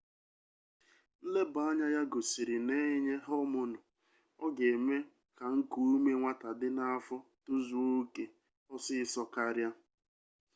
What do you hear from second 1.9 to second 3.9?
ya gosiri na e nye homonu